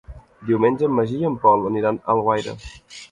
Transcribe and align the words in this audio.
Diumenge 0.49 0.87
en 0.87 0.95
Magí 0.99 1.19
i 1.23 1.27
en 1.29 1.35
Pol 1.43 1.67
aniran 1.71 1.99
a 2.05 2.09
Alguaire. 2.15 2.57